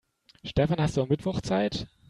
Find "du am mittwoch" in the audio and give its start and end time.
0.97-1.41